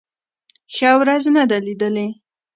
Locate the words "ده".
1.49-1.57